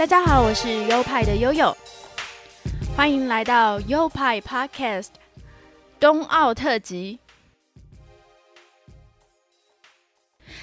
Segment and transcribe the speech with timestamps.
[0.00, 1.76] 大家好，我是优派的悠悠，
[2.96, 5.08] 欢迎来到优派 Podcast
[6.00, 7.18] 冬奥特辑。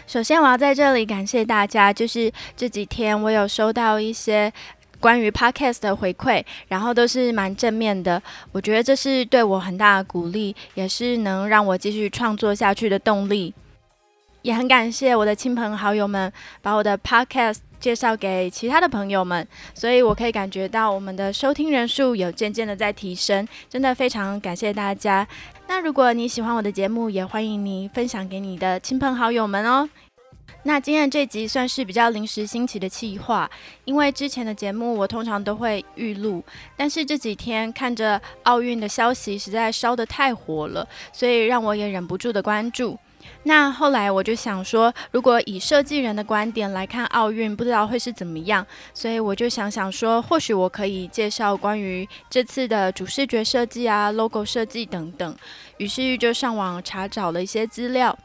[0.08, 4.52] 首先，我要在这里感谢大家，就是这几天我有收到一些
[5.00, 8.20] 关于 Podcast 的回馈，然后都是蛮正面的，
[8.52, 13.54] 我觉得这是对我很大的鼓励，也是能让我继续创作下去的动力。
[14.48, 25.28] 也很感谢我的亲朋好友们把我的 Podcast 介绍给其他的朋友们，所以我可以感觉到我们的收听人数有渐渐的在提升，真的非常感谢大家。
[25.68, 29.90] 那如果你喜欢我的节目，也欢迎你分享给你的亲朋好友们哦。
[30.64, 33.52] 那今天这集算是比较临时兴起的企划，
[33.84, 36.42] 因为之前的节目我通常都会预录，
[36.78, 42.98] 但是这几天看着奥运的消息实在烧得太火了，所以让我也忍不住的关注。
[43.44, 55.36] 那后来我就想说，如果以设计人的观点来看奥运，不知道会是怎么样，所以我就想想说，或许我可以介绍关于这次的主视觉设计啊、logo 设计等等。
[55.78, 58.18] 于是就上网查找了一些资料，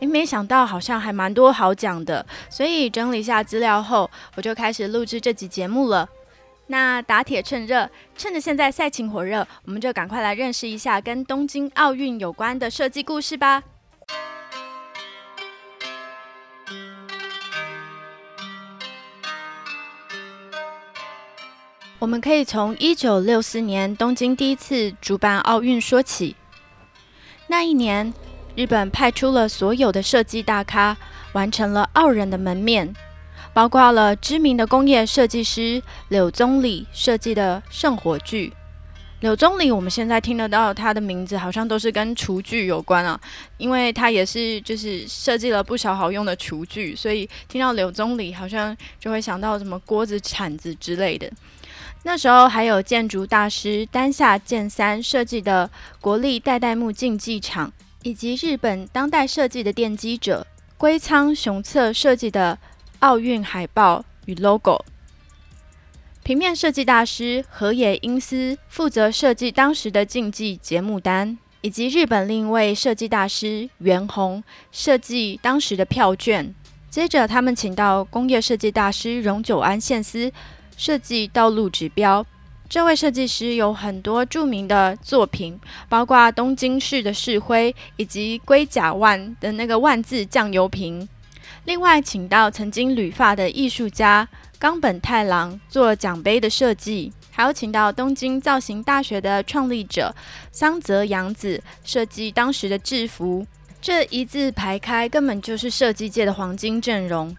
[0.00, 6.06] 诶，没想到好像还蛮多好讲的，所以整理一下资料后，我就开始录制这集节目了。
[6.66, 13.62] 那打铁趁热，趁着现在赛情火热，我们就赶快来认识一下跟东京奥运有关的设计故事吧。
[22.06, 26.36] 我们可以从一九六四年东京第一次主办奥运说起。
[27.48, 28.14] 那一年，
[28.54, 30.96] 日本派出了所有的设计大咖，
[31.32, 32.94] 完成了傲人的门面，
[33.52, 38.52] 包括了知名的工业设计师柳宗理设计的圣火炬。
[39.18, 43.20] 柳宗理，我们现在听得到他的名字，好像都是跟厨具有关啊，
[43.56, 51.28] 因为他也是就是设计了不少好用的厨具，所以听到柳宗理，好像就会想到什么锅子、铲子之类的。
[52.02, 55.68] 那时候还有建筑大师丹下健三设计的
[56.00, 57.72] 国立代代木竞技场，
[58.04, 60.46] 以及日本当代设计的奠基者
[60.78, 62.56] 龟仓雄策设计的
[63.00, 64.84] 奥运海报与 logo。
[66.22, 76.54] 平面设计大师河野英司负责设计当时的竞技节目单，以及日本另一位设计大师袁弘设计当时的票券。
[76.88, 80.32] 接着，他们请到工业设计大师荣久安宪司。
[80.76, 82.24] 设计道路指标，
[82.68, 91.08] 这位设计师有很多著名的作品，包括东京市的市徽以及龟甲万的那个万字酱油瓶。
[91.64, 94.28] 另外，请到曾经旅发的艺术家
[94.58, 100.14] 冈本太郎做奖杯的设计，还有请到东京造型大学的创立者
[100.52, 103.46] 桑泽洋子设计当时的制服。
[103.80, 107.36] 这一字排开，根本就是设计界的黄金阵容。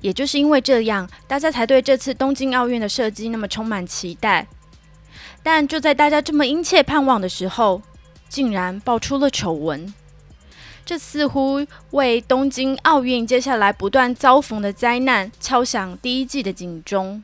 [0.00, 4.46] 也就是因为这样，大家才对这次东京奥运的设计那么充满期待。
[5.42, 7.82] 但就在大家这么殷切盼望的时候，
[8.28, 9.92] 竟然爆出了丑闻。
[10.86, 17.22] 这似乎为东京奥运接下来不断遭逢的灾难敲响第一季的警钟。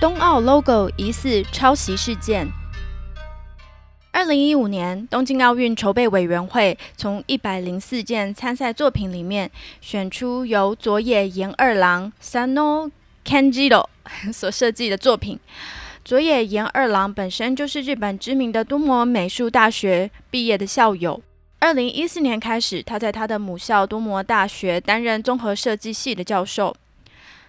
[0.00, 2.59] 冬奥 logo 疑似抄袭事件。
[4.12, 9.48] 二零一五年东京奥运筹备委员会从一百零四件参赛作品里面
[9.80, 12.90] 选出由佐野研二郎 （Sano
[13.24, 13.86] Kanjiro）
[14.32, 15.38] 所设计的作品。
[16.04, 21.22] 佐野研二郎本身就是日本知名的多摩美术大学毕业的校友。
[21.60, 26.74] 二零一四年开始，他在他的母校多摩大学担任综合设计系的教授，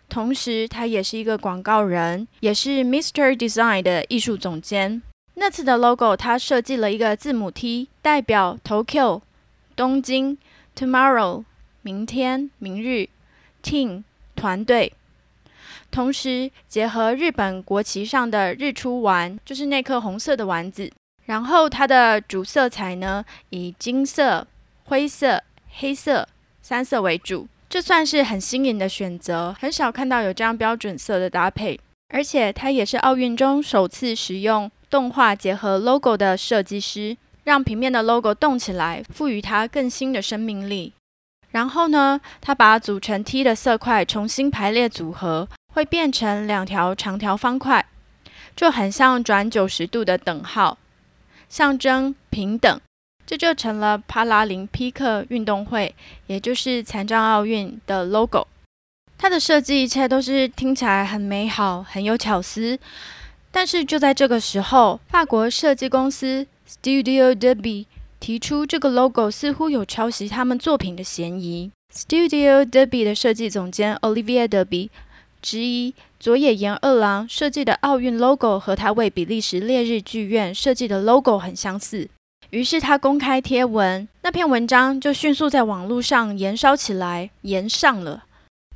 [0.08, 3.36] 同时他也是一个广告人，也是 Mr.
[3.36, 5.02] Design 的艺术总监。
[5.42, 9.22] 那次的 logo，他设计了一个字母 T，代表 Tokyo
[9.76, 10.38] 东京
[10.78, 11.46] ，Tomorrow
[11.82, 13.10] 明天、明日
[13.64, 14.04] ，Team
[14.36, 14.94] 团队，
[15.90, 20.92] 同时结合日本国旗上的日出丸，就是那颗红色的丸子。
[21.26, 24.46] 然后它的主色彩呢，以金色、
[24.84, 26.28] 灰色、黑色
[26.62, 31.80] 三色为主，这算是很新颖的选择，很少看到有这样标准色的搭配。
[32.10, 34.70] 而且它也是奥运中首次使用。
[34.92, 37.16] 动画结合 logo 的设计师，
[37.46, 40.92] 让平面的 logo 动起来，赋予它更新的生命力。
[41.52, 47.86] 然后呢，他把组成 T 的色块重新排列组合，会变成两条长条方块，
[48.56, 50.78] 就很像转九十度的等号，
[51.48, 52.80] 象征平等。
[53.26, 55.96] 这就成了帕拉林匹克运动会，
[56.28, 58.46] 也就是残障奥运的 logo。
[59.18, 62.78] 它的设计一切都是听起来很美好，很有巧思。
[63.52, 67.88] 但是就在这个时候，法国设计公司 Studio d e b y
[68.20, 71.72] 提出这个 logo 似乎有抄袭他们作品的嫌疑。
[71.94, 74.90] Studio Derby 的设计总监 Olivia Derby
[75.42, 82.08] 质疑佐野研二郎设计的奥运 logo 和他为比利时烈日剧院设计的 logo 很相似。
[82.52, 88.24] 于是他公开贴文，那篇文章就迅速在网络上燃烧起来，延上了。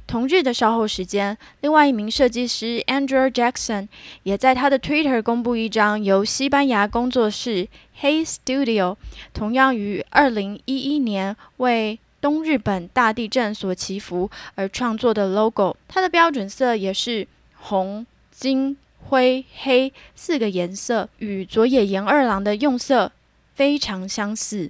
[0.08, 3.88] 同日的稍后时间，另外一名设计师 Andrew Jackson
[4.24, 7.68] 也在他的 Twitter 公布一张由西班牙工作室
[8.00, 8.96] Hey Studio
[9.34, 15.76] 同样于2011年为东日本大地震所祈福而创作的 logo。
[15.88, 18.78] 它的标准色也是红、金、
[19.10, 23.12] 灰、黑四个颜色，与佐野研二郎的用色。
[23.54, 24.70] 非常相似，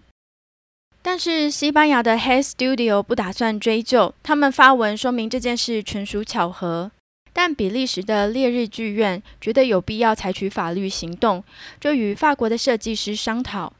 [1.08, 6.90] 但是西班牙的 Head Studio 不打算追究，他们发文说明这件事纯属巧合。
[7.32, 11.44] 但比利时的烈日剧院觉得有必要采取法律行动，
[11.80, 13.72] 就与法国的设计师商讨。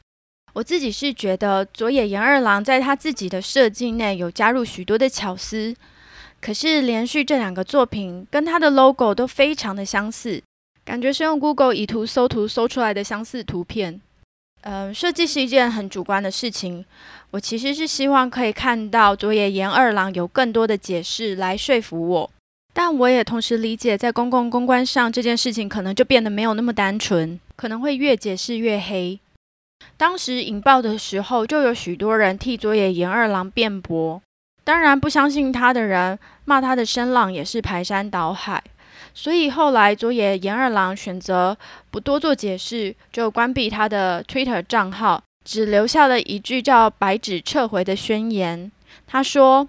[0.52, 5.74] 我自己是觉得佐野研二郎在他自己的设计内有加入许多的巧思，
[6.40, 10.40] 可是连续这两个作品跟他的 logo 都非常的相似，
[10.84, 14.00] 感觉是用 Google 以图搜图搜出来的相似图片。
[14.68, 16.84] 嗯，设计是一件很主观的事情。
[17.30, 22.30] 我其实是希望可以看到佐野研二郎有更多的解释来说服我，
[22.74, 29.20] 但我也同时理解，在公共公关上这件事情可能就变得没有那么单纯，可能会越解释越黑。
[29.96, 34.20] 当时引爆的时候，就有许多人替佐野研二郎辩驳，
[34.64, 38.64] 当然不相信他的人骂他的声浪也是排山倒海。
[39.18, 41.56] 所以后来，佐野研二郎选择
[41.90, 48.70] 不多做解释，就关闭他的 Twitter 账号，只留下了一句叫“白纸撤回”的宣言。
[49.06, 49.66] 他说：“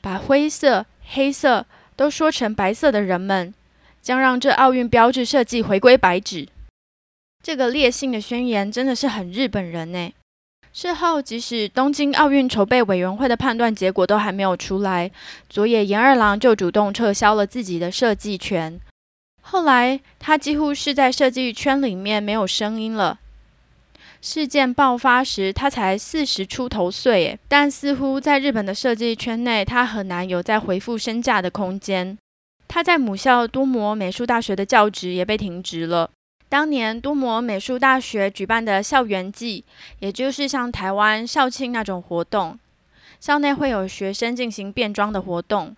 [0.00, 1.66] 把灰色、黑色
[1.96, 3.52] 都说成白色的人们，
[4.00, 6.46] 将让这奥运标志设计回归白纸。”
[7.42, 10.12] 这个烈性的宣言真的是很日本人呢。
[10.72, 15.10] 事后，即使东京奥运筹备委员会的判断结果都还没有出来，
[15.48, 18.80] 佐野研二郎就主动撤销了自己的设计权。
[19.40, 23.20] 后来，他几乎是在设计圈里面没有声音了。
[24.20, 32.16] 事件爆发时，他才四十出头岁，但似乎在日本的设计圈内，他很难有再回复身价的空间。
[32.66, 36.10] 他在母校多摩美术大学的教职也被停职了。
[36.54, 39.64] 当年多摩美术大学举办的校园季，
[39.98, 42.56] 也就是像台湾校庆那种活动，
[43.18, 45.74] 校内会有学生进行变装的活动，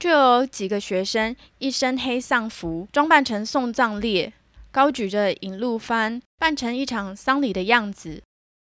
[0.00, 4.32] 就有几个学生一身黑丧服，装扮成送葬列，
[4.72, 8.20] 高举着引路幡，扮成一场丧礼的样子。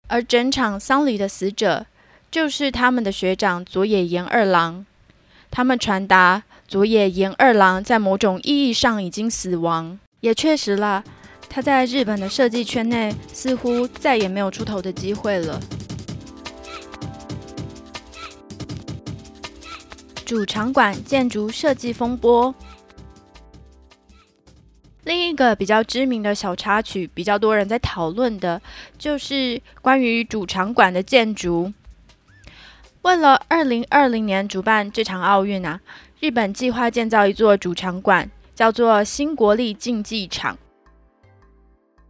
[0.08, 1.86] 而整场丧礼的死者，
[2.28, 4.84] 就是他们的学长佐野研二郎。
[5.52, 11.04] 他们传达佐野研二郎在某种意义上已经死亡，也确实了。
[11.54, 15.60] 他在日本的设计圈内似乎再也没有出头的机会了。
[20.24, 22.54] 主场馆建筑设计风波，
[25.04, 28.62] 另一个比较知名的小插曲，比较多人在讨论的，
[28.96, 31.70] 就是关于主场馆的建筑。
[33.02, 35.82] 为了二零二零年主办这场奥运啊，
[36.18, 40.56] 日本计划建造一座主场馆，叫做新国立竞技场。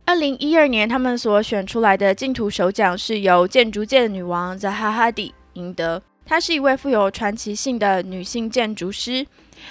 [0.05, 6.03] 二零一二年，他们所选出来的净土首奖是由建筑界的女王扎哈哈迪赢得。
[6.27, 9.27] 她是一位富有传奇性的女性建筑师，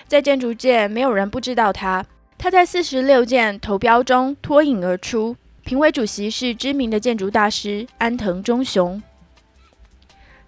[0.08, 2.04] 在建筑界没有人不知道她。
[2.38, 5.36] 她在四十六件投标中脱颖而出。
[5.64, 9.02] 评委主席是知名的建筑大师安藤忠雄。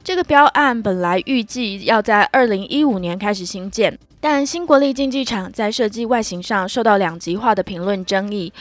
[0.03, 8.51] 这个标案本来预计要在二零一五年开始兴建，但新国立竞技场在设计外形上受到两极化的评论争议。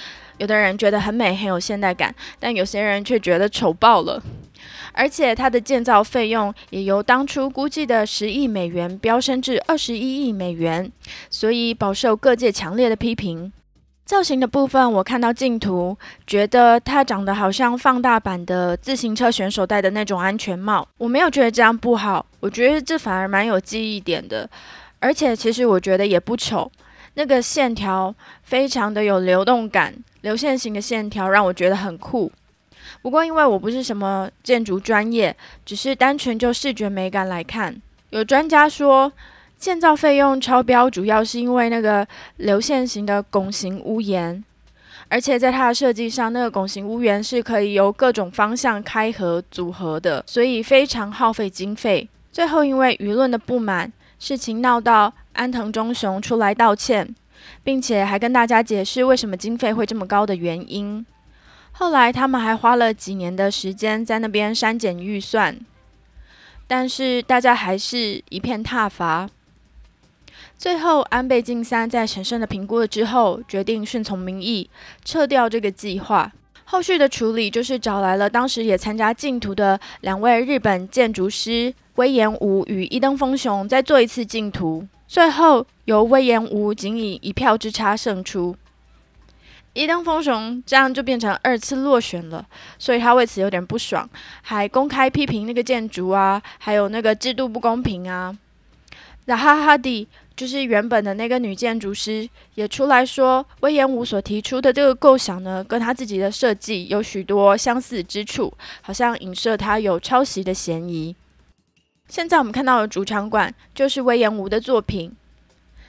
[0.43, 4.21] 有的人觉得很美，很有现代感，但有些人却觉得丑爆了。
[4.93, 10.91] 而且它的建造费用也由当初估计的十亿美元飙升至二十一亿美元，
[11.31, 13.53] 所以饱受各界强烈的批评。
[14.05, 15.97] 造型的部分，我看到镜图，
[16.27, 20.87] 觉得它长得好像放大版的自行车选手戴的那种安全帽。
[20.99, 24.51] 我没有觉得这样不好，我觉得这反而蛮有记忆点的。
[24.99, 26.71] 而且其实我觉得也不丑，
[27.15, 29.95] 那个线条非常的有流动感。
[30.23, 32.33] 流线型的线条让我觉得很酷，
[33.03, 37.81] 不过因为我不是什么建筑专业，只是单纯就视觉美感来看。
[38.11, 39.13] 有专家说，
[39.59, 44.45] 建造费用超标主要是因为那个流线型的拱形屋檐，
[45.09, 52.09] 而且在它的设计上，那个拱形屋檐是可以由各种方向开合组合的，所以非常耗费经费。
[52.31, 57.15] 最后因为舆论的不满，事情闹到安藤忠雄出来道歉。
[57.65, 61.05] 并且还跟大家解释为什么经费会这么高的原因。
[61.73, 65.59] 后来他们还花了几年的时间在那边删减预算，
[66.67, 69.29] 但是大家还是一片挞伐。
[70.59, 74.69] 最后，安倍晋三在审慎的评估了之后，决定顺从民意，
[75.05, 76.31] 撤掉这个计划。
[76.65, 84.87] 后续的处理就是找来了当时也参加竞图的两位日本建筑师威严武与伊登丰雄，再做一次竞图。
[85.13, 88.57] 最后由威严武仅以一票之差胜出。
[89.75, 92.47] 伊登丰雄这样就变成二次落选了，
[92.79, 94.09] 所以他为此有点不爽，
[94.41, 98.35] 还公开批评那个建筑啊，还有那个制度不公平啊。
[99.27, 100.09] 然后哈迪。
[100.35, 108.51] 就是原本的那个女建筑师也出来说，威严武所提出的这个构想呢，跟他自己的设计有许多相似之处，
[108.81, 111.15] 好像影射他有抄袭的嫌疑。
[112.13, 115.11] 现在我们看到的主场馆就是威严吴的作品。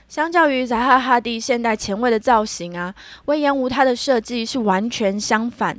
[0.08, 2.94] 相较于扎哈·哈蒂现代前卫的造型啊，
[3.26, 5.78] 威严吴他的设计是完全相反。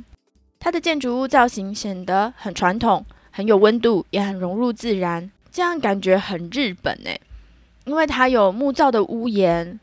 [0.60, 7.20] 他的建筑物造型显得很传统，很有温度，也很融入自然，这样感觉很日本诶。
[7.84, 9.80] 因为它有木造的屋檐，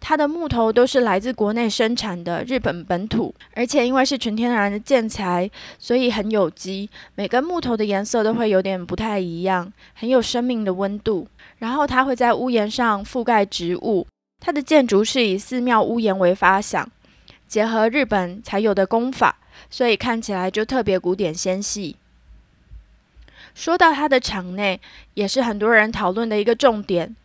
[0.00, 6.88] 它的木头都是来自国内生产的日本本土，而且因为是纯天然的建材，所以很有机。
[7.16, 11.26] 每根木头的颜色都会有点不太一样，很有生命的温度。
[11.58, 14.06] 然后它会在屋檐上覆盖植物。
[14.38, 16.88] 它的建筑是以寺庙屋檐为发想，
[17.48, 19.38] 结合日本才有的工法，
[19.70, 21.96] 所以看起来就特别古典纤细。
[23.54, 24.78] 说到它的场内，
[25.14, 27.16] 也是很多人讨论的一个重点。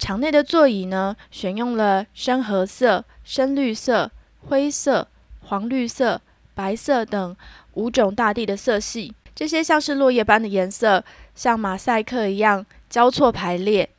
[0.00, 4.10] 场内的座椅呢，选用了深褐色、深绿色、
[4.48, 5.06] 灰色、
[5.42, 6.18] 黄绿色、
[6.54, 7.36] 白色等
[7.74, 9.14] 五种大地的色系。
[9.34, 11.04] 这些像是落叶般的颜色，
[11.34, 13.90] 像马赛克一样交错排列，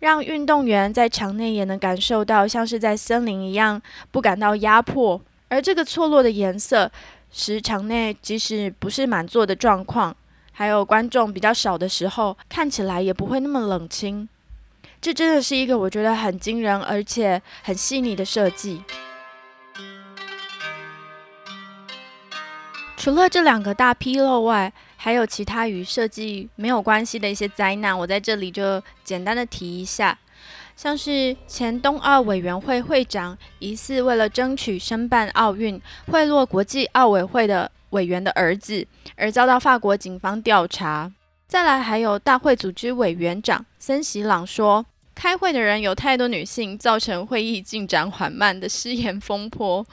[0.00, 5.18] 让运动员在场内也能感受到像是在森林一样，不感到压迫。
[5.48, 6.92] 而这个错落的颜色，
[7.32, 10.14] 使场内即使不是满座的状况，
[10.52, 14.28] 还有观众比较少的时候，看起来也不会那么冷清。
[15.00, 18.82] 这真的是一个我觉得很惊人而且很细腻的设计。
[22.96, 30.18] 除了这两个大纰漏外，还有其他与设计没有关系的一些灾难，我在这里就简单的提一下。
[30.74, 38.86] 像是前冬奥委员会会长疑似为了争取申办奥运，贿赂国际奥委会的委员的儿子，
[39.16, 41.12] 而遭到法国警方调查。
[41.46, 44.84] 再来，还有大会组织委员长森喜朗说。
[45.14, 49.86] 开会的人有太多女性，造成会议进展缓慢的失言风波。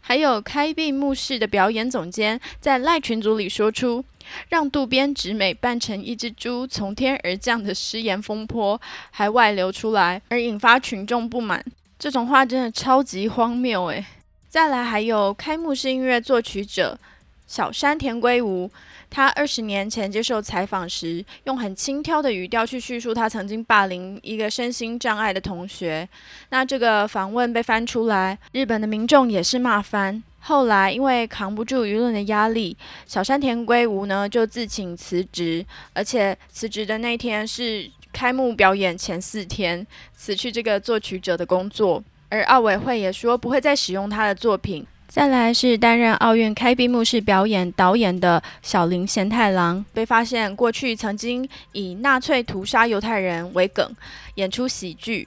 [0.00, 4.02] 还有开闭幕式的表演总监在赖群组里说出
[4.48, 11.62] 让渡边直美扮成一只猪从天而降的失言风波，还外流出来，而引发群众不满。
[11.98, 14.02] 这种话真的超级荒谬诶。
[14.48, 16.98] 再来，还有开幕式音乐作曲者
[17.46, 18.70] 小山田圭吾。
[19.10, 26.08] 他二十年前接受采访时，用很轻佻的语调去叙述他曾经霸凌一个身心障碍的同学。
[26.50, 30.22] 那这个访问被翻出来，日本的民众也是骂翻。
[30.42, 32.74] 后来因为扛不住舆论的压力，
[33.06, 42.02] 小山田圭吾呢就自请辞职，而且辞职的那天是开幕表演前四天，辞去这个作曲者的工作。
[42.30, 44.86] 而奥委会也说不会再使用他的作品。
[45.10, 53.92] 再来是担任奥运开闭幕式表演导演的小林贤太郎，被发现过去曾经以纳粹屠杀犹太人为梗
[54.36, 55.26] 演出喜剧。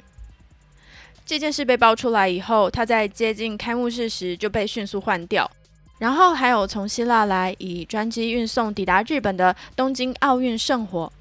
[1.25, 5.51] 这件事被爆出来以后，他在接近开幕式时就被迅速换掉。
[5.99, 11.11] 然后还有从希腊来以专机运送抵达日本的东京奥运圣火，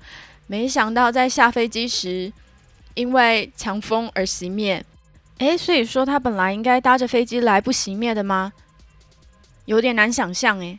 [0.47, 2.33] 没想到在下飞机时
[2.95, 4.85] 因为强风而熄灭。
[5.43, 8.53] 诶，所以说他本来应该搭着飞机来不熄灭的吗？
[9.65, 10.79] 有点难想象诶。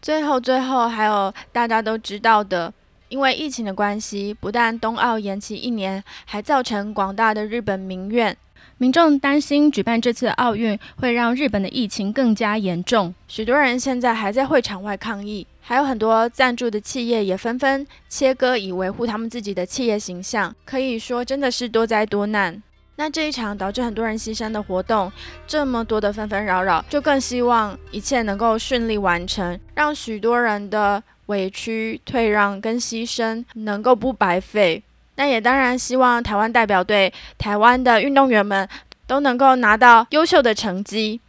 [0.00, 2.74] 最后，最后还有大家都知道的，
[3.08, 8.36] 因为疫情的关系，不但冬奥延期一年，还造成广大的日本民怨。
[8.78, 20.52] 民众担心举办这次奥运会让日本的疫情更加严重，许多人现在还在会场外抗议，还有很多赞助的企业也纷纷切割以维护他们自己的企业形象。
[20.64, 22.60] 可以说，真的是多灾多难。
[22.96, 25.10] 那这一场导致很多人牺牲的活动，
[25.46, 34.82] 这么多的纷纷扰扰，就更希望一切能够顺利完成，让许多人的委屈、退让跟牺牲能够不白费。
[35.16, 38.68] 那也当然希望台湾代表队、台湾的运动员们
[39.06, 41.20] 都能够拿到优秀的成绩，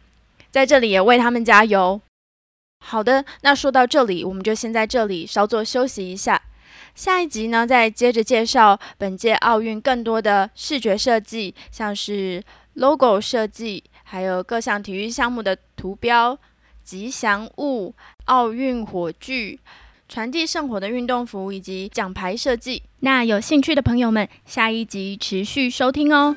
[0.50, 2.00] 在这里也为他们加油。
[2.84, 6.40] 好的，那说到这里，我们就先在这里稍作休息一下。
[6.94, 12.42] 下一集呢，再接着介绍本届奥运更多的视觉设计，像是
[12.74, 16.38] logo 设计，还有各项体育项目的图标、
[16.84, 17.94] 吉祥物、
[18.26, 19.58] 奥运火炬、
[20.08, 22.84] 传递圣火的运动服以及奖牌设计。
[23.00, 26.36] 那有兴趣的朋友们，下一集持续收听哦。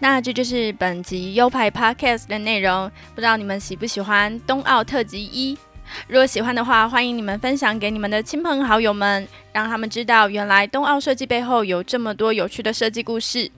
[0.00, 5.56] 那这就是本集优派 Podcast 的内容，不知道你们喜不喜欢冬奥特辑一？
[6.08, 13.50] 如果喜欢的话，欢迎你们分享给你们的亲朋好友们，让他们知道原来冬奥设计背后有这么多有趣的设计故事。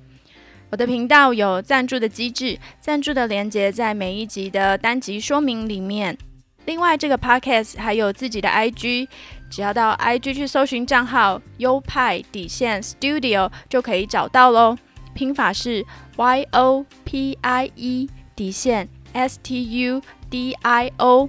[0.70, 6.16] 我的频道有赞助的机制，赞助的连接在每一集的单集说明里面。
[6.64, 9.08] 另外，这个 podcast 还有自己的 IG，
[9.50, 14.78] 只要到 IG 去搜寻账号优派底线 Studio 就可以找到喽。
[15.12, 15.84] 拼法是
[16.16, 21.28] Y O P I E 底线 S T U D I O。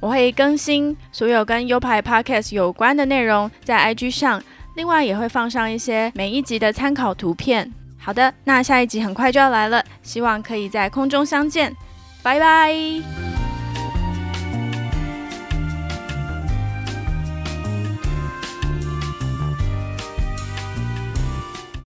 [0.00, 4.42] 我会更新所有跟优派 podcast 有关的内容在 IG 上，
[4.76, 7.70] 另外也会放上一些每一集的参考图片。
[7.98, 11.74] 好的，那下一集很快就要来了，希望可以在空中相见，
[12.22, 13.35] 拜拜。